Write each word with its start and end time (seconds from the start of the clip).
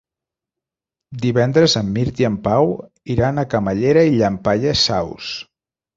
Divendres 1.25 1.75
en 1.83 1.91
Mirt 1.97 2.21
i 2.23 2.27
en 2.29 2.39
Pau 2.49 2.73
iran 3.17 3.43
a 3.43 3.47
Camallera 3.55 4.07
i 4.13 4.17
Llampaies 4.19 4.87
Saus. 4.91 5.29